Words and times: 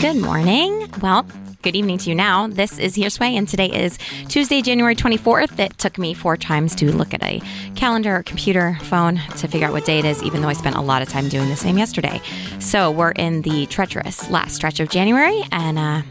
Good 0.00 0.18
morning. 0.18 0.90
Well, 1.00 1.26
good 1.62 1.74
evening 1.74 1.96
to 1.98 2.10
you 2.10 2.14
now. 2.14 2.48
This 2.48 2.78
is 2.78 2.94
Here's 2.94 3.18
and 3.18 3.48
today 3.48 3.66
is 3.66 3.98
Tuesday, 4.28 4.60
January 4.60 4.94
24th. 4.94 5.58
It 5.58 5.78
took 5.78 5.96
me 5.96 6.12
four 6.12 6.36
times 6.36 6.74
to 6.76 6.92
look 6.92 7.14
at 7.14 7.22
a 7.24 7.40
calendar 7.76 8.22
computer 8.26 8.76
phone 8.82 9.16
to 9.38 9.48
figure 9.48 9.66
out 9.66 9.72
what 9.72 9.86
day 9.86 9.98
it 9.98 10.04
is, 10.04 10.22
even 10.22 10.42
though 10.42 10.48
I 10.48 10.52
spent 10.52 10.76
a 10.76 10.82
lot 10.82 11.00
of 11.00 11.08
time 11.08 11.30
doing 11.30 11.48
the 11.48 11.56
same 11.56 11.78
yesterday. 11.78 12.20
So 12.58 12.90
we're 12.90 13.12
in 13.12 13.40
the 13.40 13.64
treacherous 13.66 14.28
last 14.28 14.54
stretch 14.54 14.80
of 14.80 14.90
January, 14.90 15.42
and 15.50 15.78
uh, 15.78 16.02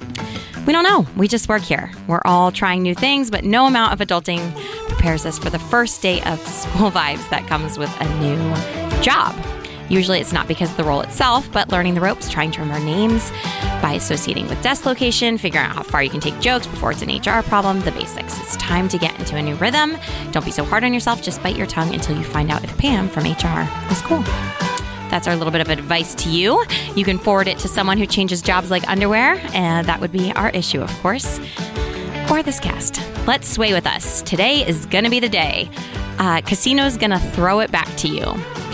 we 0.66 0.74
don't 0.74 0.84
know. 0.84 1.06
We 1.16 1.28
just 1.28 1.48
work 1.48 1.62
here. 1.62 1.92
We're 2.08 2.24
all 2.26 2.52
trying 2.52 2.82
new 2.82 2.96
things, 2.96 3.30
but 3.30 3.44
no 3.44 3.68
amount 3.68 3.94
of 3.94 4.06
adulting 4.06 4.52
prepares 4.88 5.28
us 5.28 5.38
for 5.38 5.52
the 5.52 5.60
first 5.60 6.02
day 6.02 6.24
of 6.24 6.40
school 6.48 6.90
vibes 6.90 7.30
that 7.30 7.46
comes 7.48 7.78
with 7.78 7.96
a 8.02 8.20
new 8.20 9.02
job. 9.04 9.36
Usually 9.90 10.20
it's 10.20 10.34
not 10.34 10.48
because 10.48 10.72
of 10.72 10.78
the 10.78 10.84
role 10.84 11.02
itself, 11.02 11.52
but 11.52 11.70
learning 11.72 11.94
the 11.94 12.02
ropes, 12.02 12.30
trying 12.30 12.52
to 12.52 12.62
remember 12.62 12.84
names 12.84 13.32
by 13.82 13.94
associating 13.94 14.48
with 14.48 14.62
desk 14.62 14.86
location, 14.86 15.38
figuring 15.38 15.66
out 15.66 15.76
how 15.76 15.84
far 15.84 16.02
you 16.02 16.10
can 16.10 16.20
take 16.20 16.40
jokes 16.40 16.66
before 16.68 16.92
it's 16.92 17.02
an 17.02 17.10
HR 17.10 17.44
problem, 17.44 17.82
the 17.82 17.92
basics. 17.92 18.40
It's 18.40 18.56
time 18.58 18.88
to 18.90 18.98
get 18.98 19.18
into 19.20 19.36
a 19.36 19.42
new 19.42 19.56
rhythm. 19.56 19.98
Don't 20.32 20.46
be 20.46 20.52
so 20.52 20.64
hard 20.64 20.84
on 20.84 20.94
yourself, 20.94 21.22
just 21.22 21.42
bite 21.44 21.56
your 21.56 21.68
tongue 21.68 21.94
until 21.94 22.18
you 22.18 22.24
find 22.24 22.52
out 22.52 22.64
if 22.64 22.76
Pam 22.78 23.08
from 23.08 23.24
HR 23.24 23.70
is 23.92 24.02
cool. 24.02 24.24
That's 25.10 25.28
our 25.28 25.36
little 25.36 25.52
bit 25.52 25.62
of 25.62 25.70
advice 25.70 26.16
to 26.16 26.30
you. 26.30 26.66
You 26.96 27.06
can 27.06 27.18
forward 27.20 27.48
it 27.48 27.60
to 27.60 27.68
someone 27.68 27.98
who 27.98 28.06
changes 28.06 28.42
jobs 28.42 28.72
like 28.72 28.88
underwear, 28.90 29.40
and 29.54 29.88
that 29.88 30.02
would 30.02 30.12
be 30.12 30.32
our 30.34 30.50
issue, 30.50 30.82
of 30.82 30.90
course, 31.02 31.40
or 32.30 32.42
this 32.42 32.60
cast. 32.60 33.00
Let's 33.28 33.48
sway 33.48 33.74
with 33.74 33.86
us. 33.86 34.22
Today 34.24 34.68
is 34.68 34.86
to 34.88 35.10
be 35.10 35.20
the 35.20 35.30
day. 35.30 35.70
Uh, 36.18 36.42
Casino's 36.42 36.98
to 37.12 37.20
throw 37.32 37.60
it 37.60 37.72
back 37.72 37.88
to 37.98 38.08
you. 38.08 38.24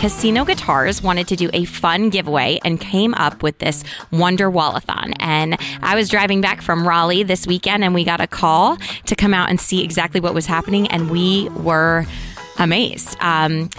Casino 0.02 0.44
Guitars 0.44 1.00
wanted 1.00 1.28
to 1.28 1.36
do 1.36 1.48
a 1.52 1.64
fun 1.64 2.10
giveaway 2.10 2.58
and 2.64 2.80
came 2.80 3.14
up 3.14 3.40
with 3.40 3.58
this 3.58 3.84
Wonder 4.10 4.50
Wallathon. 4.50 5.14
And 5.20 5.56
I 5.80 5.94
was 5.94 6.08
driving 6.08 6.40
back 6.40 6.60
from 6.60 6.88
Raleigh 6.88 7.22
this 7.22 7.46
weekend 7.46 7.84
and 7.84 7.94
we 7.94 8.02
got 8.02 8.20
a 8.20 8.26
call 8.26 8.78
to 9.06 9.14
come 9.14 9.32
out 9.32 9.48
and 9.48 9.60
see 9.60 9.84
exactly 9.84 10.18
what 10.18 10.34
was 10.34 10.44
happening, 10.44 10.88
and 10.88 11.08
we 11.08 11.50
were 11.50 12.04
amazed. 12.58 13.16
Um, 13.20 13.70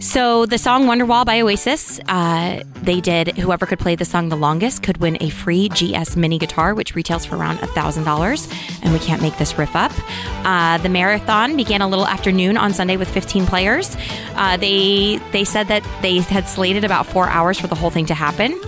so 0.00 0.46
the 0.46 0.58
song 0.58 0.84
Wonderwall 0.86 1.24
by 1.24 1.40
Oasis, 1.40 2.00
uh, 2.08 2.62
they 2.82 3.00
did. 3.00 3.36
Whoever 3.36 3.66
could 3.66 3.78
play 3.78 3.96
the 3.96 4.04
song 4.04 4.28
the 4.28 4.36
longest 4.36 4.82
could 4.82 4.98
win 4.98 5.16
a 5.20 5.30
free 5.30 5.68
GS 5.68 6.16
mini 6.16 6.38
guitar, 6.38 6.74
which 6.74 6.94
retails 6.94 7.24
for 7.24 7.36
around 7.36 7.58
thousand 7.58 8.04
dollars. 8.04 8.48
And 8.82 8.92
we 8.92 8.98
can't 9.00 9.20
make 9.20 9.36
this 9.38 9.58
riff 9.58 9.74
up. 9.74 9.92
Uh, 10.46 10.78
the 10.78 10.88
marathon 10.88 11.56
began 11.56 11.82
a 11.82 11.88
little 11.88 12.06
afternoon 12.06 12.56
on 12.56 12.72
Sunday 12.72 12.96
with 12.96 13.08
15 13.08 13.46
players. 13.46 13.96
Uh, 14.34 14.56
they 14.56 15.18
they 15.32 15.44
said 15.44 15.68
that 15.68 15.82
they 16.02 16.18
had 16.18 16.48
slated 16.48 16.84
about 16.84 17.06
four 17.06 17.28
hours 17.28 17.58
for 17.58 17.66
the 17.66 17.74
whole 17.74 17.90
thing 17.90 18.06
to 18.06 18.14
happen. 18.14 18.58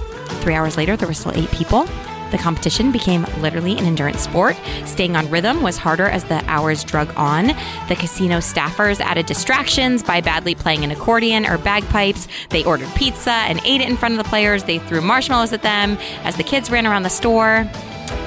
Three 0.42 0.54
hours 0.54 0.76
later, 0.76 0.96
there 0.96 1.08
were 1.08 1.14
still 1.14 1.32
eight 1.34 1.50
people. 1.50 1.86
The 2.30 2.38
competition 2.38 2.92
became 2.92 3.24
literally 3.38 3.76
an 3.78 3.84
endurance 3.84 4.20
sport. 4.20 4.56
Staying 4.84 5.16
on 5.16 5.28
rhythm 5.30 5.62
was 5.62 5.76
harder 5.76 6.06
as 6.06 6.24
the 6.24 6.44
hours 6.46 6.84
drug 6.84 7.12
on. 7.16 7.48
The 7.88 7.96
casino 7.96 8.38
staffers 8.38 9.00
added 9.00 9.26
distractions 9.26 10.02
by 10.02 10.20
badly 10.20 10.54
playing 10.54 10.84
an 10.84 10.90
accordion 10.90 11.46
or 11.46 11.58
bagpipes. 11.58 12.28
They 12.50 12.64
ordered 12.64 12.94
pizza 12.94 13.32
and 13.32 13.60
ate 13.64 13.80
it 13.80 13.88
in 13.88 13.96
front 13.96 14.18
of 14.18 14.18
the 14.22 14.28
players. 14.28 14.64
They 14.64 14.78
threw 14.78 15.00
marshmallows 15.00 15.52
at 15.52 15.62
them 15.62 15.98
as 16.24 16.36
the 16.36 16.44
kids 16.44 16.70
ran 16.70 16.86
around 16.86 17.02
the 17.02 17.10
store. 17.10 17.68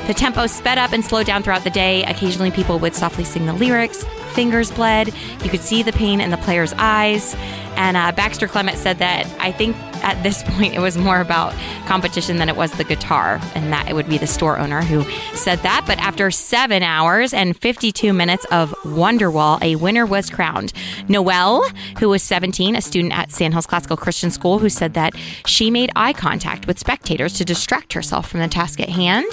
The 0.07 0.13
tempo 0.13 0.47
sped 0.47 0.77
up 0.77 0.91
and 0.91 1.03
slowed 1.03 1.25
down 1.25 1.43
throughout 1.43 1.63
the 1.63 1.69
day. 1.69 2.03
Occasionally, 2.03 2.51
people 2.51 2.77
would 2.79 2.93
softly 2.93 3.23
sing 3.23 3.45
the 3.45 3.53
lyrics. 3.53 4.03
Fingers 4.33 4.69
bled. 4.71 5.13
You 5.43 5.49
could 5.49 5.61
see 5.61 5.83
the 5.83 5.93
pain 5.93 6.19
in 6.19 6.29
the 6.29 6.37
players' 6.37 6.73
eyes. 6.77 7.35
And 7.75 7.95
uh, 7.95 8.11
Baxter 8.11 8.47
Clement 8.47 8.77
said 8.77 8.97
that 8.99 9.25
I 9.39 9.51
think 9.51 9.75
at 10.03 10.21
this 10.23 10.43
point 10.43 10.73
it 10.73 10.79
was 10.79 10.97
more 10.97 11.19
about 11.19 11.53
competition 11.85 12.37
than 12.37 12.49
it 12.49 12.55
was 12.55 12.71
the 12.73 12.83
guitar, 12.83 13.39
and 13.55 13.71
that 13.73 13.89
it 13.89 13.93
would 13.93 14.09
be 14.09 14.17
the 14.17 14.27
store 14.27 14.59
owner 14.59 14.81
who 14.81 15.03
said 15.35 15.59
that. 15.59 15.83
But 15.87 15.97
after 15.99 16.29
seven 16.31 16.83
hours 16.83 17.33
and 17.33 17.57
52 17.57 18.13
minutes 18.13 18.45
of 18.51 18.71
Wonderwall, 18.83 19.61
a 19.61 19.75
winner 19.75 20.05
was 20.05 20.30
crowned. 20.30 20.73
Noelle, 21.08 21.63
who 21.99 22.09
was 22.09 22.23
17, 22.23 22.75
a 22.75 22.81
student 22.81 23.17
at 23.17 23.31
Sandhills 23.31 23.65
Classical 23.65 23.97
Christian 23.97 24.31
School, 24.31 24.59
who 24.59 24.69
said 24.69 24.93
that 24.93 25.13
she 25.45 25.71
made 25.71 25.92
eye 25.95 26.13
contact 26.13 26.67
with 26.67 26.80
spectators 26.80 27.33
to 27.33 27.45
distract 27.45 27.93
herself 27.93 28.30
from 28.30 28.39
the 28.39 28.47
task 28.47 28.80
at 28.80 28.89
hand. 28.89 29.31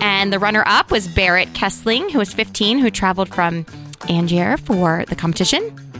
And 0.00 0.32
the 0.32 0.38
runner 0.38 0.64
up 0.66 0.90
was 0.90 1.08
Barrett 1.08 1.52
Kessling, 1.54 2.10
who 2.10 2.18
was 2.18 2.32
15, 2.32 2.78
who 2.78 2.90
traveled 2.90 3.28
from 3.28 3.64
Angier 4.08 4.56
for 4.56 5.04
the 5.08 5.16
competition. 5.16 5.91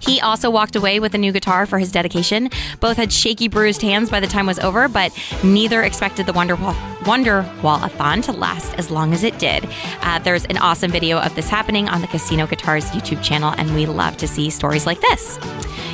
He 0.00 0.20
also 0.20 0.50
walked 0.50 0.76
away 0.76 1.00
with 1.00 1.14
a 1.14 1.18
new 1.18 1.32
guitar 1.32 1.66
for 1.66 1.78
his 1.78 1.92
dedication. 1.92 2.50
Both 2.80 2.96
had 2.96 3.12
shaky, 3.12 3.48
bruised 3.48 3.82
hands 3.82 4.10
by 4.10 4.20
the 4.20 4.26
time 4.26 4.46
was 4.46 4.58
over, 4.58 4.88
but 4.88 5.12
neither 5.42 5.82
expected 5.82 6.26
the 6.26 6.32
Wonder 6.32 6.56
Wall 6.56 6.76
Wonder 7.06 7.42
Wallathon 7.62 8.22
to 8.24 8.32
last 8.32 8.74
as 8.74 8.90
long 8.90 9.12
as 9.12 9.24
it 9.24 9.38
did. 9.38 9.68
Uh, 10.02 10.18
there's 10.18 10.44
an 10.46 10.58
awesome 10.58 10.90
video 10.90 11.18
of 11.18 11.34
this 11.34 11.48
happening 11.48 11.88
on 11.88 12.00
the 12.00 12.06
Casino 12.06 12.46
Guitars 12.46 12.90
YouTube 12.90 13.22
channel, 13.22 13.54
and 13.56 13.74
we 13.74 13.86
love 13.86 14.16
to 14.18 14.28
see 14.28 14.50
stories 14.50 14.86
like 14.86 15.00
this. 15.00 15.38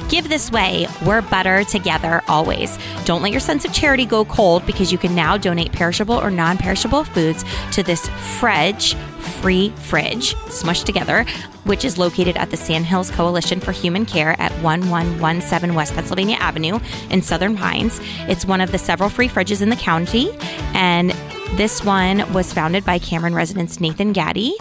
Give 0.08 0.28
this 0.28 0.50
way. 0.50 0.86
We're 1.04 1.22
better 1.22 1.64
together 1.64 2.22
always. 2.28 2.78
Don't 3.04 3.22
let 3.22 3.30
your 3.30 3.40
sense 3.40 3.64
of 3.64 3.72
charity 3.72 4.04
go 4.04 4.24
cold 4.24 4.64
because 4.66 4.92
you 4.92 4.98
can 4.98 5.14
now 5.14 5.36
donate 5.36 5.72
perishable 5.72 6.14
or 6.14 6.30
non 6.30 6.58
perishable 6.58 7.04
foods 7.04 7.44
to 7.72 7.82
this 7.82 8.08
fridge 8.38 8.94
free 9.24 9.70
fridge, 9.70 10.34
smushed 10.46 10.84
together, 10.84 11.24
which 11.64 11.84
is 11.84 11.98
located 11.98 12.36
at 12.36 12.50
the 12.50 12.56
Sandhills 12.56 13.10
Coalition 13.10 13.60
for 13.60 13.72
Human 13.72 14.06
Care 14.06 14.38
at 14.40 14.52
1117 14.62 15.74
West 15.74 15.94
Pennsylvania 15.94 16.36
Avenue 16.36 16.78
in 17.10 17.22
Southern 17.22 17.56
Pines. 17.56 18.00
It's 18.28 18.44
one 18.44 18.60
of 18.60 18.72
the 18.72 18.78
several 18.78 19.08
free 19.08 19.28
fridges 19.28 19.62
in 19.62 19.70
the 19.70 19.76
county, 19.76 20.30
and 20.74 21.10
this 21.56 21.84
one 21.84 22.30
was 22.32 22.52
founded 22.52 22.84
by 22.84 22.98
Cameron 22.98 23.34
residents 23.34 23.80
Nathan 23.80 24.12
Gaddy 24.12 24.56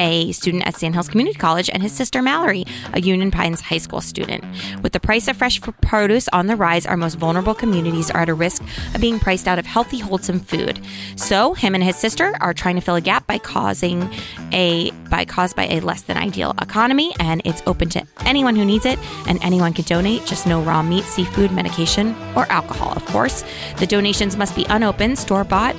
a 0.00 0.32
student 0.32 0.66
at 0.66 0.74
Sandhills 0.74 1.08
Community 1.08 1.38
College, 1.38 1.70
and 1.70 1.82
his 1.82 1.92
sister 1.92 2.22
Mallory, 2.22 2.64
a 2.94 3.00
Union 3.00 3.30
Pines 3.30 3.60
High 3.60 3.78
School 3.78 4.00
student. 4.00 4.42
With 4.82 4.92
the 4.92 4.98
price 4.98 5.28
of 5.28 5.36
fresh 5.36 5.60
produce 5.60 6.26
on 6.32 6.46
the 6.46 6.56
rise, 6.56 6.86
our 6.86 6.96
most 6.96 7.16
vulnerable 7.16 7.54
communities 7.54 8.10
are 8.10 8.22
at 8.22 8.28
a 8.28 8.34
risk 8.34 8.62
of 8.94 9.00
being 9.00 9.20
priced 9.20 9.46
out 9.46 9.58
of 9.58 9.66
healthy, 9.66 9.98
wholesome 9.98 10.40
food. 10.40 10.80
So, 11.16 11.54
him 11.54 11.74
and 11.74 11.84
his 11.84 11.96
sister 11.96 12.34
are 12.40 12.54
trying 12.54 12.76
to 12.76 12.80
fill 12.80 12.96
a 12.96 13.00
gap 13.00 13.26
by 13.26 13.38
causing 13.38 14.10
a 14.52 14.90
by 15.10 15.24
caused 15.24 15.54
by 15.54 15.66
a 15.66 15.80
less 15.80 16.02
than 16.02 16.16
ideal 16.16 16.54
economy, 16.62 17.14
and 17.20 17.42
it's 17.44 17.62
open 17.66 17.90
to 17.90 18.06
anyone 18.24 18.56
who 18.56 18.64
needs 18.64 18.86
it, 18.86 18.98
and 19.28 19.38
anyone 19.42 19.74
can 19.74 19.84
donate. 19.84 20.24
Just 20.24 20.46
no 20.46 20.62
raw 20.62 20.82
meat, 20.82 21.04
seafood, 21.04 21.52
medication, 21.52 22.16
or 22.34 22.50
alcohol, 22.50 22.92
of 22.94 23.04
course. 23.06 23.44
The 23.76 23.86
donations 23.86 24.36
must 24.36 24.56
be 24.56 24.64
unopened, 24.70 25.18
store 25.18 25.44
bought 25.44 25.76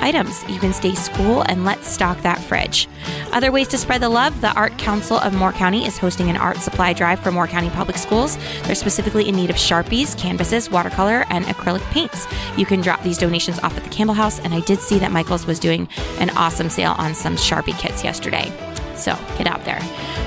items. 0.00 0.42
You 0.48 0.58
can 0.58 0.72
stay 0.72 0.94
school 0.94 1.42
and 1.42 1.64
let's 1.64 1.86
stock 1.86 2.20
that 2.22 2.38
fridge. 2.38 2.88
Other 3.32 3.52
ways 3.52 3.68
to 3.68 3.78
spread 3.78 4.02
the 4.02 4.08
love 4.08 4.40
the 4.40 4.52
Art 4.52 4.76
Council 4.78 5.18
of 5.18 5.34
Moore 5.34 5.52
County 5.52 5.86
is 5.86 5.98
hosting 5.98 6.30
an 6.30 6.36
art 6.36 6.58
supply 6.58 6.92
drive 6.92 7.20
for 7.20 7.30
Moore 7.30 7.46
County 7.46 7.70
Public 7.70 7.96
Schools. 7.96 8.36
They're 8.64 8.74
specifically 8.74 9.28
in 9.28 9.36
need 9.36 9.50
of 9.50 9.56
Sharpies, 9.56 10.18
canvases, 10.18 10.70
watercolor, 10.70 11.24
and 11.30 11.44
acrylic 11.46 11.82
paints. 11.90 12.26
You 12.56 12.66
can 12.66 12.80
drop 12.80 13.02
these 13.02 13.18
donations 13.18 13.58
off 13.60 13.76
at 13.76 13.84
the 13.84 13.90
Campbell 13.90 14.14
House, 14.14 14.40
and 14.40 14.54
I 14.54 14.60
did 14.60 14.80
see 14.80 14.98
that 14.98 15.12
Michaels 15.12 15.46
was 15.46 15.58
doing 15.58 15.88
an 16.18 16.30
awesome 16.30 16.70
sale 16.70 16.94
on 16.98 17.14
some 17.14 17.36
Sharpie 17.36 17.78
kits 17.78 18.02
yesterday. 18.04 18.52
So 18.96 19.16
get 19.38 19.46
out 19.46 19.64
there. 19.64 19.80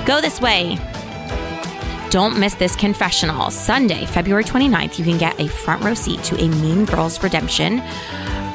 Go 0.06 0.20
this 0.20 0.40
way. 0.40 0.78
Don't 2.10 2.38
miss 2.38 2.54
this 2.54 2.76
confessional. 2.76 3.50
Sunday, 3.50 4.06
February 4.06 4.44
29th, 4.44 4.98
you 5.00 5.04
can 5.04 5.18
get 5.18 5.38
a 5.40 5.48
front 5.48 5.82
row 5.82 5.94
seat 5.94 6.22
to 6.24 6.36
a 6.40 6.48
Mean 6.48 6.84
Girls 6.84 7.20
Redemption 7.22 7.82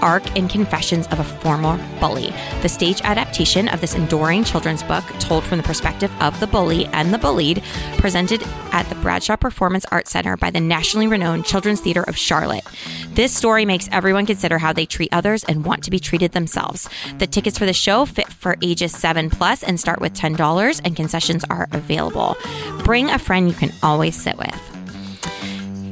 arc 0.01 0.37
and 0.37 0.49
confessions 0.49 1.07
of 1.07 1.19
a 1.19 1.23
former 1.23 1.77
bully. 1.99 2.33
The 2.61 2.69
stage 2.69 3.01
adaptation 3.03 3.67
of 3.67 3.81
this 3.81 3.95
enduring 3.95 4.43
children's 4.43 4.83
book, 4.83 5.03
told 5.19 5.43
from 5.43 5.57
the 5.57 5.63
perspective 5.63 6.11
of 6.21 6.39
the 6.39 6.47
bully 6.47 6.85
and 6.87 7.13
the 7.13 7.17
bullied, 7.17 7.63
presented 7.97 8.43
at 8.71 8.87
the 8.89 8.95
Bradshaw 8.95 9.35
Performance 9.35 9.85
Arts 9.91 10.11
Center 10.11 10.37
by 10.37 10.51
the 10.51 10.59
nationally 10.59 11.07
renowned 11.07 11.45
Children's 11.45 11.81
Theater 11.81 12.03
of 12.03 12.17
Charlotte. 12.17 12.65
This 13.09 13.35
story 13.35 13.65
makes 13.65 13.89
everyone 13.91 14.25
consider 14.25 14.57
how 14.57 14.73
they 14.73 14.85
treat 14.85 15.09
others 15.11 15.43
and 15.43 15.65
want 15.65 15.83
to 15.83 15.91
be 15.91 15.99
treated 15.99 16.31
themselves. 16.31 16.89
The 17.17 17.27
tickets 17.27 17.57
for 17.57 17.65
the 17.65 17.73
show 17.73 18.05
fit 18.05 18.31
for 18.31 18.55
ages 18.61 18.91
7 18.93 19.29
plus 19.29 19.63
and 19.63 19.79
start 19.79 19.99
with 19.99 20.13
$10 20.13 20.81
and 20.83 20.95
concessions 20.95 21.43
are 21.49 21.67
available. 21.71 22.37
Bring 22.83 23.09
a 23.09 23.19
friend 23.19 23.47
you 23.47 23.55
can 23.55 23.73
always 23.83 24.15
sit 24.15 24.37
with. 24.37 24.78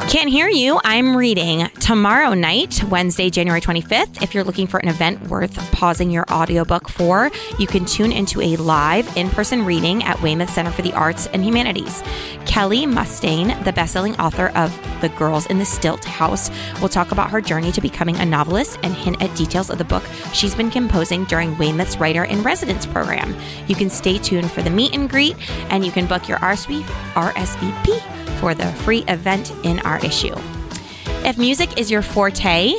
Can't 0.07 0.29
hear 0.29 0.47
you. 0.47 0.79
I'm 0.85 1.17
reading 1.17 1.67
tomorrow 1.81 2.33
night, 2.33 2.81
Wednesday, 2.85 3.29
January 3.29 3.59
25th. 3.59 4.23
If 4.23 4.33
you're 4.33 4.45
looking 4.45 4.65
for 4.65 4.77
an 4.77 4.87
event 4.87 5.27
worth 5.27 5.53
pausing 5.73 6.11
your 6.11 6.23
audiobook 6.31 6.87
for, 6.87 7.29
you 7.59 7.67
can 7.67 7.83
tune 7.83 8.13
into 8.13 8.39
a 8.39 8.55
live 8.55 9.17
in 9.17 9.29
person 9.29 9.65
reading 9.65 10.01
at 10.05 10.21
Weymouth 10.21 10.49
Center 10.49 10.71
for 10.71 10.81
the 10.81 10.93
Arts 10.93 11.27
and 11.27 11.43
Humanities. 11.43 12.01
Kelly 12.45 12.85
Mustian, 12.85 13.61
the 13.65 13.73
best-selling 13.73 14.15
author 14.15 14.47
of 14.55 14.73
The 15.01 15.09
Girls 15.09 15.45
in 15.47 15.59
the 15.59 15.65
Stilt 15.65 16.05
House, 16.05 16.49
will 16.81 16.87
talk 16.87 17.11
about 17.11 17.29
her 17.29 17.41
journey 17.41 17.73
to 17.73 17.81
becoming 17.81 18.15
a 18.15 18.25
novelist 18.25 18.79
and 18.83 18.93
hint 18.93 19.21
at 19.21 19.35
details 19.35 19.69
of 19.69 19.77
the 19.77 19.83
book 19.83 20.03
she's 20.31 20.55
been 20.55 20.71
composing 20.71 21.25
during 21.25 21.53
Weymouth's 21.57 21.97
Writer 21.97 22.23
in 22.23 22.43
Residence 22.43 22.85
program. 22.85 23.35
You 23.67 23.75
can 23.75 23.89
stay 23.89 24.19
tuned 24.19 24.51
for 24.51 24.61
the 24.61 24.69
meet 24.69 24.95
and 24.95 25.09
greet, 25.09 25.35
and 25.69 25.85
you 25.85 25.91
can 25.91 26.07
book 26.07 26.29
your 26.29 26.37
RSVP 26.37 28.16
for 28.39 28.53
the 28.53 28.65
free 28.83 29.03
event 29.07 29.53
in 29.63 29.79
our 29.79 30.03
issue. 30.05 30.35
If 31.25 31.37
music 31.37 31.77
is 31.79 31.91
your 31.91 32.01
forte, 32.01 32.73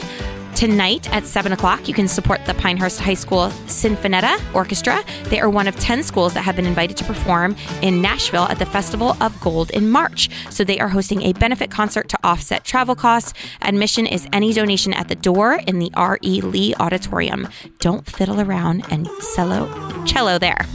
Tonight 0.59 1.09
at 1.15 1.25
7 1.25 1.53
o'clock, 1.53 1.87
you 1.87 1.95
can 1.95 2.09
support 2.09 2.45
the 2.45 2.53
Pinehurst 2.55 2.99
High 2.99 3.15
School 3.15 3.51
Sinfonietta 3.67 4.41
Orchestra. 4.57 5.05
They 5.27 5.39
are 5.39 5.49
one 5.49 5.69
of 5.69 5.79
10 5.79 6.03
schools 6.03 6.35
that 6.35 6.43
have 6.43 6.57
been 6.57 6.67
invited 6.67 6.97
to 6.97 7.05
perform 7.05 7.55
in 7.81 8.03
Nashville 8.03 8.43
at 8.43 8.59
the 8.59 8.67
Festival 8.67 9.17
of 9.21 9.41
Gold 9.41 9.71
in 9.71 9.89
March. 9.89 10.29
So 10.51 10.65
they 10.65 10.81
are 10.81 10.89
hosting 10.89 11.23
a 11.23 11.33
benefit 11.33 11.71
concert 11.71 12.09
to 12.09 12.19
offset 12.25 12.65
travel 12.65 12.97
costs. 12.97 13.35
Admission 13.63 14.05
is 14.05 14.27
any 14.33 14.53
donation 14.53 14.93
at 14.95 15.07
the 15.07 15.15
door 15.15 15.61
in 15.69 15.79
the 15.79 15.93
R.E. 15.95 16.41
Lee 16.41 16.75
Auditorium. 16.81 17.47
Don't 17.79 18.05
fiddle 18.05 18.41
around 18.41 18.85
and 18.91 19.09
cello, 19.33 19.69
cello 20.07 20.39
there. 20.39 20.67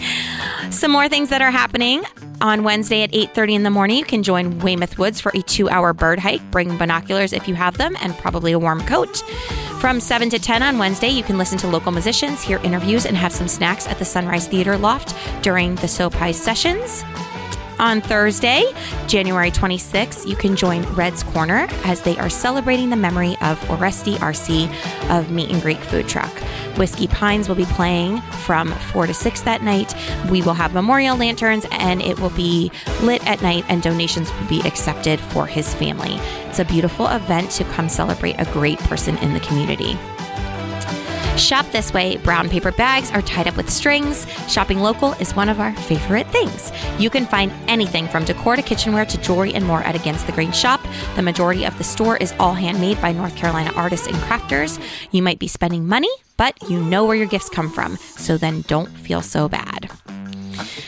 Some 0.70 0.92
more 0.92 1.10
things 1.10 1.28
that 1.28 1.42
are 1.42 1.50
happening 1.50 2.04
on 2.40 2.62
Wednesday 2.62 3.02
at 3.02 3.12
8:30 3.12 3.54
in 3.54 3.62
the 3.62 3.70
morning. 3.70 3.98
You 3.98 4.04
can 4.04 4.22
join 4.22 4.58
Weymouth 4.60 4.98
Woods 4.98 5.20
for 5.20 5.30
a 5.30 5.42
2-hour 5.42 5.92
bird 5.92 6.18
hike. 6.18 6.42
Bring 6.50 6.76
binoculars 6.76 7.32
if 7.32 7.48
you 7.48 7.54
have 7.54 7.78
them 7.78 7.96
and 8.00 8.16
probably 8.18 8.52
a 8.52 8.58
warm 8.58 8.82
coat. 8.86 9.22
From 9.80 10.00
7 10.00 10.30
to 10.30 10.38
10 10.38 10.62
on 10.62 10.78
Wednesday, 10.78 11.08
you 11.08 11.22
can 11.22 11.38
listen 11.38 11.58
to 11.58 11.66
local 11.66 11.92
musicians, 11.92 12.42
hear 12.42 12.58
interviews 12.64 13.06
and 13.06 13.16
have 13.16 13.32
some 13.32 13.48
snacks 13.48 13.86
at 13.86 13.98
the 13.98 14.04
Sunrise 14.04 14.48
Theater 14.48 14.76
Loft 14.78 15.14
during 15.42 15.74
the 15.76 15.88
SoPi 15.88 16.32
sessions. 16.32 17.04
On 17.78 18.00
Thursday, 18.00 18.64
January 19.06 19.50
26th, 19.50 20.26
you 20.26 20.34
can 20.34 20.56
join 20.56 20.82
Red's 20.94 21.22
Corner 21.22 21.68
as 21.84 22.00
they 22.00 22.16
are 22.16 22.30
celebrating 22.30 22.88
the 22.88 22.96
memory 22.96 23.36
of 23.42 23.58
Oresti 23.68 24.16
RC 24.16 24.70
of 25.10 25.30
Meat 25.30 25.50
and 25.50 25.60
Greek 25.60 25.78
Food 25.78 26.08
Truck. 26.08 26.32
Whiskey 26.76 27.06
Pines 27.06 27.48
will 27.48 27.56
be 27.56 27.64
playing 27.66 28.20
from 28.44 28.72
4 28.92 29.06
to 29.06 29.14
6 29.14 29.40
that 29.42 29.62
night. 29.62 29.94
We 30.30 30.42
will 30.42 30.54
have 30.54 30.74
memorial 30.74 31.16
lanterns 31.16 31.66
and 31.70 32.02
it 32.02 32.18
will 32.20 32.30
be 32.30 32.70
lit 33.02 33.26
at 33.26 33.42
night, 33.42 33.64
and 33.68 33.82
donations 33.82 34.32
will 34.32 34.48
be 34.48 34.60
accepted 34.66 35.20
for 35.20 35.46
his 35.46 35.74
family. 35.74 36.16
It's 36.48 36.58
a 36.58 36.64
beautiful 36.64 37.06
event 37.08 37.50
to 37.52 37.64
come 37.64 37.88
celebrate 37.88 38.36
a 38.38 38.50
great 38.52 38.78
person 38.80 39.16
in 39.18 39.32
the 39.32 39.40
community. 39.40 39.98
Shop 41.36 41.70
this 41.70 41.92
way, 41.92 42.16
brown 42.16 42.48
paper 42.48 42.72
bags 42.72 43.10
are 43.10 43.20
tied 43.20 43.46
up 43.46 43.58
with 43.58 43.68
strings. 43.68 44.26
Shopping 44.48 44.80
local 44.80 45.12
is 45.14 45.36
one 45.36 45.50
of 45.50 45.60
our 45.60 45.74
favorite 45.74 46.26
things. 46.28 46.72
You 46.98 47.10
can 47.10 47.26
find 47.26 47.52
anything 47.68 48.08
from 48.08 48.24
decor 48.24 48.56
to 48.56 48.62
kitchenware 48.62 49.04
to 49.04 49.20
jewelry 49.20 49.52
and 49.52 49.64
more 49.64 49.82
at 49.82 49.94
Against 49.94 50.26
the 50.26 50.32
Grain 50.32 50.50
shop. 50.50 50.80
The 51.14 51.22
majority 51.22 51.64
of 51.64 51.76
the 51.76 51.84
store 51.84 52.16
is 52.16 52.34
all 52.40 52.54
handmade 52.54 53.00
by 53.02 53.12
North 53.12 53.36
Carolina 53.36 53.70
artists 53.76 54.06
and 54.06 54.16
crafters. 54.16 54.82
You 55.12 55.22
might 55.22 55.38
be 55.38 55.46
spending 55.46 55.86
money, 55.86 56.10
but 56.38 56.54
you 56.70 56.82
know 56.82 57.04
where 57.04 57.16
your 57.16 57.26
gifts 57.26 57.50
come 57.50 57.70
from, 57.70 57.96
so 57.96 58.38
then 58.38 58.62
don't 58.62 58.88
feel 58.88 59.20
so 59.20 59.46
bad. 59.46 59.85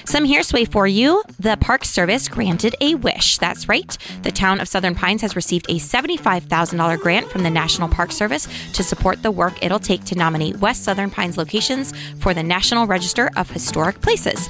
Some 0.09 0.25
hearsay 0.25 0.65
for 0.65 0.87
you. 0.87 1.23
The 1.39 1.59
Park 1.59 1.85
Service 1.85 2.29
granted 2.29 2.75
a 2.81 2.95
wish. 2.95 3.37
That's 3.37 3.69
right. 3.69 3.95
The 4.23 4.33
town 4.33 4.59
of 4.59 4.67
Southern 4.67 4.95
Pines 4.95 5.21
has 5.21 5.37
received 5.37 5.67
a 5.69 5.75
$75,000 5.75 6.99
grant 6.99 7.31
from 7.31 7.43
the 7.43 7.51
National 7.51 7.91
Park 7.91 8.13
Service 8.13 8.49
to 8.73 8.83
support 8.83 9.23
the 9.23 9.31
work 9.31 9.63
it'll 9.63 9.79
take 9.79 10.07
to 10.07 10.15
nominate 10.15 10.57
West 10.61 10.83
Southern 10.83 11.11
Pines 11.11 11.37
locations 11.37 11.93
for 12.21 12.33
the 12.33 12.43
National 12.43 12.87
Register 12.87 13.31
of 13.37 13.51
Historic 13.51 14.01
Places. 14.01 14.49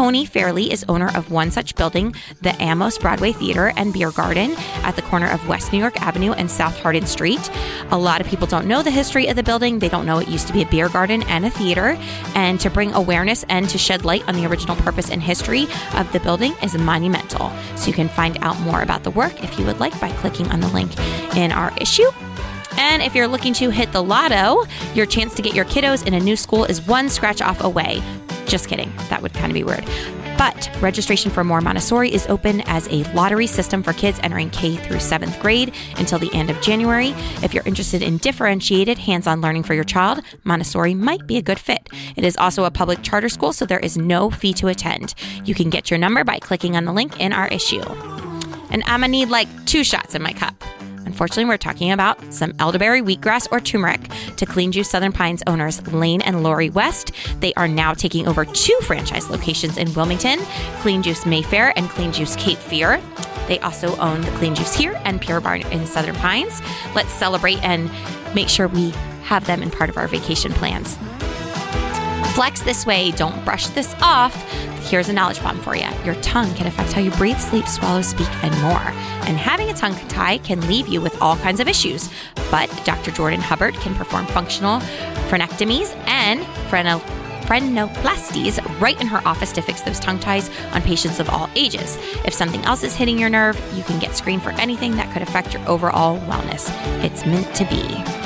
Tony 0.00 0.24
Fairley 0.24 0.72
is 0.72 0.82
owner 0.88 1.14
of 1.14 1.30
one 1.30 1.50
such 1.50 1.74
building, 1.74 2.14
the 2.40 2.54
Amos 2.62 2.96
Broadway 2.96 3.32
Theater 3.32 3.70
and 3.76 3.92
Beer 3.92 4.10
Garden 4.10 4.54
at 4.82 4.96
the 4.96 5.02
corner 5.02 5.30
of 5.30 5.46
West 5.46 5.74
New 5.74 5.78
York 5.78 6.00
Avenue 6.00 6.32
and 6.32 6.50
South 6.50 6.74
Hardin 6.80 7.04
Street. 7.04 7.50
A 7.90 7.98
lot 7.98 8.22
of 8.22 8.26
people 8.26 8.46
don't 8.46 8.66
know 8.66 8.82
the 8.82 8.90
history 8.90 9.26
of 9.26 9.36
the 9.36 9.42
building. 9.42 9.78
They 9.78 9.90
don't 9.90 10.06
know 10.06 10.16
it 10.16 10.26
used 10.26 10.46
to 10.46 10.54
be 10.54 10.62
a 10.62 10.66
beer 10.66 10.88
garden 10.88 11.22
and 11.24 11.44
a 11.44 11.50
theater. 11.50 11.98
And 12.34 12.58
to 12.60 12.70
bring 12.70 12.94
awareness 12.94 13.44
and 13.50 13.68
to 13.68 13.76
shed 13.76 14.06
light 14.06 14.26
on 14.26 14.36
the 14.36 14.46
original 14.46 14.74
purpose 14.76 15.10
and 15.10 15.22
history 15.22 15.66
of 15.92 16.10
the 16.14 16.20
building 16.20 16.54
is 16.62 16.74
monumental. 16.78 17.52
So 17.76 17.88
you 17.88 17.92
can 17.92 18.08
find 18.08 18.38
out 18.40 18.58
more 18.60 18.80
about 18.80 19.02
the 19.02 19.10
work 19.10 19.44
if 19.44 19.58
you 19.58 19.66
would 19.66 19.80
like 19.80 20.00
by 20.00 20.10
clicking 20.12 20.48
on 20.48 20.60
the 20.60 20.68
link 20.68 20.98
in 21.36 21.52
our 21.52 21.76
issue. 21.76 22.10
And 22.78 23.02
if 23.02 23.14
you're 23.14 23.28
looking 23.28 23.52
to 23.54 23.68
hit 23.68 23.92
the 23.92 24.02
lotto, 24.02 24.64
your 24.94 25.04
chance 25.04 25.34
to 25.34 25.42
get 25.42 25.54
your 25.54 25.66
kiddos 25.66 26.06
in 26.06 26.14
a 26.14 26.20
new 26.20 26.36
school 26.36 26.64
is 26.64 26.80
one 26.86 27.10
scratch 27.10 27.42
off 27.42 27.62
away. 27.62 28.02
Just 28.50 28.68
kidding. 28.68 28.92
That 29.10 29.22
would 29.22 29.32
kind 29.32 29.46
of 29.46 29.54
be 29.54 29.62
weird. 29.62 29.84
But 30.36 30.70
registration 30.82 31.30
for 31.30 31.44
Moore 31.44 31.60
Montessori 31.60 32.12
is 32.12 32.26
open 32.26 32.62
as 32.62 32.88
a 32.88 33.04
lottery 33.12 33.46
system 33.46 33.80
for 33.80 33.92
kids 33.92 34.18
entering 34.24 34.50
K 34.50 34.74
through 34.74 34.98
seventh 34.98 35.38
grade 35.38 35.72
until 35.98 36.18
the 36.18 36.34
end 36.34 36.50
of 36.50 36.60
January. 36.60 37.10
If 37.44 37.54
you're 37.54 37.62
interested 37.64 38.02
in 38.02 38.16
differentiated 38.16 38.98
hands 38.98 39.28
on 39.28 39.40
learning 39.40 39.62
for 39.62 39.74
your 39.74 39.84
child, 39.84 40.24
Montessori 40.42 40.94
might 40.94 41.28
be 41.28 41.36
a 41.36 41.42
good 41.42 41.60
fit. 41.60 41.88
It 42.16 42.24
is 42.24 42.36
also 42.38 42.64
a 42.64 42.72
public 42.72 43.02
charter 43.02 43.28
school, 43.28 43.52
so 43.52 43.66
there 43.66 43.78
is 43.78 43.96
no 43.96 44.30
fee 44.30 44.54
to 44.54 44.66
attend. 44.66 45.14
You 45.44 45.54
can 45.54 45.70
get 45.70 45.88
your 45.88 45.98
number 45.98 46.24
by 46.24 46.40
clicking 46.40 46.76
on 46.76 46.86
the 46.86 46.92
link 46.92 47.20
in 47.20 47.32
our 47.32 47.46
issue. 47.48 47.84
And 48.70 48.82
I'm 48.86 49.02
gonna 49.02 49.08
need 49.08 49.28
like 49.28 49.46
two 49.64 49.84
shots 49.84 50.16
in 50.16 50.22
my 50.22 50.32
cup. 50.32 50.60
Unfortunately, 51.20 51.50
we're 51.50 51.58
talking 51.58 51.92
about 51.92 52.32
some 52.32 52.54
elderberry, 52.58 53.02
wheatgrass, 53.02 53.46
or 53.52 53.60
turmeric 53.60 54.00
to 54.36 54.46
Clean 54.46 54.72
Juice 54.72 54.88
Southern 54.88 55.12
Pines 55.12 55.42
owners 55.46 55.86
Lane 55.88 56.22
and 56.22 56.42
Lori 56.42 56.70
West. 56.70 57.12
They 57.40 57.52
are 57.58 57.68
now 57.68 57.92
taking 57.92 58.26
over 58.26 58.46
two 58.46 58.78
franchise 58.84 59.28
locations 59.28 59.76
in 59.76 59.92
Wilmington 59.92 60.38
Clean 60.78 61.02
Juice 61.02 61.26
Mayfaire 61.26 61.74
and 61.76 61.90
Clean 61.90 62.10
Juice 62.10 62.36
Cape 62.36 62.56
Fear. 62.56 63.02
They 63.48 63.58
also 63.58 63.94
own 63.98 64.22
the 64.22 64.30
Clean 64.38 64.54
Juice 64.54 64.72
here 64.72 64.98
and 65.04 65.20
Pure 65.20 65.42
Barre 65.42 65.60
in 65.70 65.84
Southern 65.84 66.14
Pines. 66.14 66.62
Let's 66.94 67.12
celebrate 67.12 67.62
and 67.62 67.90
make 68.34 68.48
sure 68.48 68.66
we 68.68 68.88
have 69.24 69.46
them 69.46 69.62
in 69.62 69.70
part 69.70 69.90
of 69.90 69.98
our 69.98 70.08
vacation 70.08 70.54
plans. 70.54 70.96
Flex 72.34 72.62
this 72.62 72.86
way, 72.86 73.10
don't 73.10 73.44
brush 73.44 73.66
this 73.66 73.94
off. 74.00 74.34
Here's 74.80 75.08
a 75.08 75.12
knowledge 75.12 75.42
bomb 75.42 75.60
for 75.60 75.76
you. 75.76 75.86
Your 76.04 76.14
tongue 76.16 76.52
can 76.54 76.66
affect 76.66 76.92
how 76.92 77.00
you 77.00 77.10
breathe, 77.12 77.38
sleep, 77.38 77.66
swallow, 77.66 78.02
speak, 78.02 78.28
and 78.42 78.60
more. 78.60 78.80
And 79.28 79.36
having 79.36 79.70
a 79.70 79.74
tongue 79.74 79.94
tie 80.08 80.38
can 80.38 80.60
leave 80.66 80.88
you 80.88 81.00
with 81.00 81.20
all 81.22 81.36
kinds 81.36 81.60
of 81.60 81.68
issues. 81.68 82.10
But 82.50 82.68
Dr. 82.84 83.10
Jordan 83.10 83.40
Hubbard 83.40 83.74
can 83.74 83.94
perform 83.94 84.26
functional 84.26 84.80
frenectomies 85.28 85.94
and 86.08 86.40
freno- 86.70 87.00
frenoplasties 87.42 88.80
right 88.80 89.00
in 89.00 89.06
her 89.06 89.20
office 89.26 89.52
to 89.52 89.60
fix 89.62 89.80
those 89.82 90.00
tongue 90.00 90.18
ties 90.18 90.50
on 90.72 90.82
patients 90.82 91.20
of 91.20 91.28
all 91.30 91.50
ages. 91.54 91.96
If 92.24 92.32
something 92.32 92.64
else 92.64 92.82
is 92.82 92.94
hitting 92.94 93.18
your 93.18 93.30
nerve, 93.30 93.60
you 93.74 93.82
can 93.84 93.98
get 93.98 94.16
screened 94.16 94.42
for 94.42 94.50
anything 94.52 94.96
that 94.96 95.12
could 95.12 95.22
affect 95.22 95.52
your 95.52 95.68
overall 95.68 96.18
wellness. 96.20 96.70
It's 97.04 97.26
meant 97.26 97.54
to 97.56 97.64
be. 97.64 98.19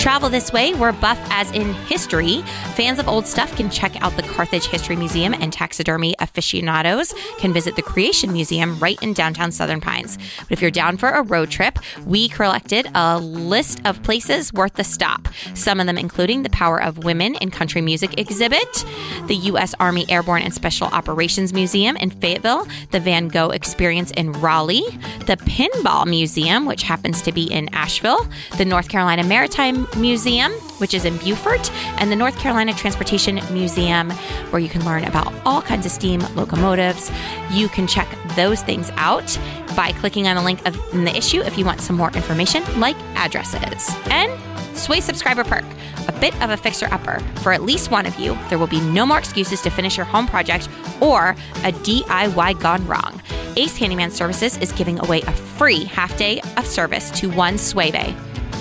Travel 0.00 0.30
this 0.30 0.50
way, 0.50 0.72
we're 0.72 0.92
buff 0.92 1.18
as 1.28 1.50
in 1.50 1.74
history. 1.74 2.40
Fans 2.74 2.98
of 2.98 3.06
old 3.06 3.26
stuff 3.26 3.54
can 3.54 3.68
check 3.68 4.00
out 4.02 4.16
the 4.16 4.22
Carthage 4.22 4.64
History 4.64 4.96
Museum, 4.96 5.34
and 5.34 5.52
taxidermy 5.52 6.14
aficionados 6.20 7.12
can 7.36 7.52
visit 7.52 7.76
the 7.76 7.82
Creation 7.82 8.32
Museum 8.32 8.78
right 8.78 9.00
in 9.02 9.12
downtown 9.12 9.52
Southern 9.52 9.78
Pines. 9.78 10.16
But 10.38 10.52
if 10.52 10.62
you're 10.62 10.70
down 10.70 10.96
for 10.96 11.10
a 11.10 11.20
road 11.22 11.50
trip, 11.50 11.78
we 12.06 12.30
collected 12.30 12.86
a 12.94 13.18
list 13.18 13.82
of 13.84 14.02
places 14.02 14.54
worth 14.54 14.72
the 14.72 14.84
stop. 14.84 15.28
Some 15.52 15.80
of 15.80 15.86
them 15.86 15.98
including 15.98 16.44
the 16.44 16.50
Power 16.50 16.82
of 16.82 17.04
Women 17.04 17.34
in 17.34 17.50
Country 17.50 17.82
Music 17.82 18.18
exhibit, 18.18 18.86
the 19.26 19.36
U.S. 19.36 19.74
Army 19.80 20.06
Airborne 20.08 20.40
and 20.40 20.54
Special 20.54 20.86
Operations 20.86 21.52
Museum 21.52 21.98
in 21.98 22.08
Fayetteville, 22.08 22.66
the 22.90 23.00
Van 23.00 23.28
Gogh 23.28 23.50
Experience 23.50 24.12
in 24.12 24.32
Raleigh, 24.32 24.98
the 25.26 25.36
Pinball 25.36 26.06
Museum, 26.06 26.64
which 26.64 26.84
happens 26.84 27.20
to 27.20 27.32
be 27.32 27.44
in 27.52 27.68
Asheville, 27.74 28.26
the 28.56 28.64
North 28.64 28.88
Carolina 28.88 29.24
Maritime 29.24 29.86
Museum, 29.96 30.52
which 30.78 30.94
is 30.94 31.04
in 31.04 31.16
Beaufort, 31.18 31.70
and 31.98 32.10
the 32.10 32.16
North 32.16 32.38
Carolina 32.38 32.72
Transportation 32.72 33.40
Museum, 33.52 34.10
where 34.50 34.60
you 34.60 34.68
can 34.68 34.84
learn 34.84 35.04
about 35.04 35.32
all 35.44 35.62
kinds 35.62 35.86
of 35.86 35.92
steam 35.92 36.20
locomotives. 36.34 37.10
You 37.50 37.68
can 37.68 37.86
check 37.86 38.08
those 38.36 38.62
things 38.62 38.90
out 38.96 39.38
by 39.76 39.92
clicking 39.92 40.26
on 40.26 40.36
the 40.36 40.42
link 40.42 40.66
of, 40.66 40.76
in 40.94 41.04
the 41.04 41.16
issue 41.16 41.40
if 41.40 41.58
you 41.58 41.64
want 41.64 41.80
some 41.80 41.96
more 41.96 42.10
information, 42.12 42.62
like 42.78 42.96
addresses. 43.14 43.90
And 44.06 44.32
Sway 44.76 45.00
subscriber 45.00 45.44
perk, 45.44 45.64
a 46.08 46.12
bit 46.20 46.34
of 46.42 46.50
a 46.50 46.56
fixer 46.56 46.86
upper. 46.90 47.18
For 47.42 47.52
at 47.52 47.62
least 47.62 47.90
one 47.90 48.06
of 48.06 48.18
you, 48.18 48.38
there 48.48 48.58
will 48.58 48.66
be 48.66 48.80
no 48.80 49.04
more 49.04 49.18
excuses 49.18 49.60
to 49.62 49.70
finish 49.70 49.96
your 49.96 50.06
home 50.06 50.26
project 50.26 50.68
or 51.00 51.30
a 51.64 51.72
DIY 51.72 52.60
gone 52.60 52.86
wrong. 52.86 53.20
Ace 53.56 53.76
Handyman 53.76 54.10
Services 54.10 54.56
is 54.58 54.72
giving 54.72 54.98
away 55.00 55.22
a 55.22 55.32
free 55.32 55.84
half 55.84 56.16
day 56.16 56.40
of 56.56 56.66
service 56.66 57.10
to 57.12 57.30
one 57.30 57.58
Sway 57.58 57.90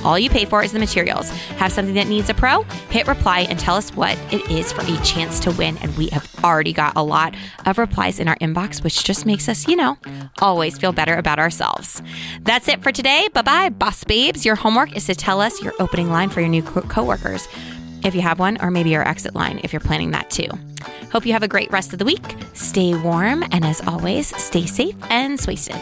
all 0.04 0.18
you 0.18 0.30
pay 0.30 0.46
for 0.46 0.64
is 0.64 0.72
the 0.72 0.80
materials. 0.80 1.30
Have 1.58 1.72
something 1.72 1.96
that 1.96 2.08
needs 2.08 2.30
a 2.30 2.34
pro? 2.34 2.64
Hit 2.90 3.08
reply 3.08 3.42
and 3.42 3.60
tell 3.60 3.76
us 3.76 3.92
what 3.96 4.18
it 4.32 4.50
is 4.50 4.72
for 4.72 4.82
a 4.82 4.98
chance 5.04 5.40
to 5.42 5.52
win. 5.52 5.78
And 5.78 5.96
we 5.98 6.08
have 6.10 6.28
already 6.44 6.74
got 6.74 6.94
a 6.96 7.04
lot 7.04 7.36
of 7.66 7.78
replies 7.78 8.20
in 8.20 8.28
our 8.28 8.36
inbox, 8.38 8.84
which 8.84 9.04
just 9.04 9.26
makes 9.26 9.50
us, 9.50 9.68
you 9.68 9.76
know, 9.76 9.98
always 10.40 10.78
feel 10.78 10.92
better 10.92 11.16
about 11.16 11.40
ourselves. 11.40 12.02
That's 12.42 12.68
it 12.68 12.82
for 12.82 12.92
today. 12.92 13.28
Bye 13.34 13.42
bye, 13.42 13.70
boss 13.70 14.04
babes. 14.04 14.46
Your 14.46 14.56
homework 14.56 14.96
is 14.96 15.06
to 15.06 15.16
tell 15.16 15.42
us 15.42 15.62
your 15.62 15.74
opening 15.80 16.10
line 16.12 16.30
for 16.30 16.40
your 16.40 16.50
new 16.50 16.64
co- 16.64 16.82
coworkers, 16.82 17.48
if 18.04 18.16
you 18.16 18.22
have 18.22 18.40
one, 18.40 18.58
or 18.62 18.72
maybe 18.72 18.90
your 18.90 19.08
exit 19.08 19.36
line 19.36 19.60
if 19.64 19.74
you're 19.74 19.80
planning 19.80 20.12
that 20.12 20.30
too. 20.30 20.48
Hope 21.12 21.26
you 21.26 21.34
have 21.34 21.44
a 21.44 21.48
great 21.48 21.72
rest 21.72 21.92
of 21.92 22.00
the 22.00 22.06
week. 22.06 22.36
Stay 22.54 22.96
warm, 22.96 23.44
and 23.52 23.66
as 23.66 23.82
always, 23.88 24.28
stay 24.42 24.66
safe 24.66 24.96
and 25.10 25.40
swasted. 25.40 25.82